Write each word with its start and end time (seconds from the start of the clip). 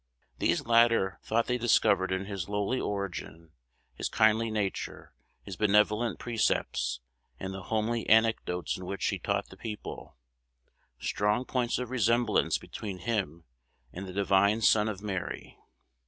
These 0.39 0.65
latter 0.65 1.19
thought 1.21 1.45
they 1.45 1.59
discovered 1.59 2.11
in 2.11 2.25
his 2.25 2.49
lowly 2.49 2.79
origin, 2.81 3.51
his 3.93 4.09
kindly 4.09 4.49
nature, 4.49 5.13
his 5.43 5.55
benevolent 5.55 6.17
precepts, 6.17 7.01
and 7.39 7.53
the 7.53 7.65
homely 7.65 8.09
anecdotes 8.09 8.75
in 8.77 8.87
which 8.87 9.05
he 9.09 9.19
taught 9.19 9.49
the 9.49 9.57
people, 9.57 10.17
strong 10.99 11.45
points 11.45 11.77
of 11.77 11.91
resemblance 11.91 12.57
between 12.57 12.97
him 12.97 13.43
and 13.93 14.07
the 14.07 14.11
divine 14.13 14.61
Son 14.61 14.89
of 14.89 15.03
Mary. 15.03 15.59